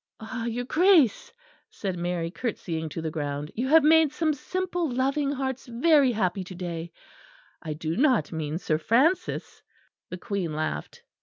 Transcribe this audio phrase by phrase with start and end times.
[0.19, 0.45] "Ah!
[0.45, 1.31] your Grace,"
[1.69, 6.43] said Mary, curtseying to the ground, "you have made some simple loving hearts very happy
[6.43, 6.91] to day
[7.61, 9.61] I do not mean Sir Francis'."
[10.09, 11.03] The Queen laughed.